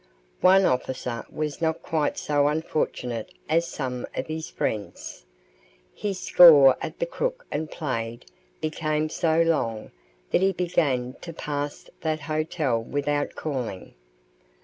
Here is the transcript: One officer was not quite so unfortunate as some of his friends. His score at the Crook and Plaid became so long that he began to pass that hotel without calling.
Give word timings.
One 0.39 0.65
officer 0.65 1.27
was 1.31 1.61
not 1.61 1.83
quite 1.83 2.17
so 2.17 2.47
unfortunate 2.47 3.31
as 3.47 3.67
some 3.67 4.07
of 4.17 4.25
his 4.25 4.49
friends. 4.49 5.25
His 5.93 6.19
score 6.19 6.75
at 6.81 6.97
the 6.97 7.05
Crook 7.05 7.45
and 7.51 7.69
Plaid 7.69 8.25
became 8.61 9.09
so 9.09 9.43
long 9.43 9.91
that 10.31 10.41
he 10.41 10.53
began 10.53 11.13
to 11.21 11.33
pass 11.33 11.87
that 11.99 12.21
hotel 12.21 12.81
without 12.81 13.35
calling. 13.35 13.93